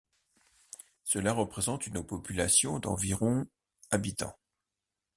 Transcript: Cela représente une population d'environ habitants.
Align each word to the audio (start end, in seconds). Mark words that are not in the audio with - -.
Cela 1.03 1.31
représente 1.31 1.85
une 1.85 2.03
population 2.03 2.79
d'environ 2.79 3.45
habitants. 3.91 4.35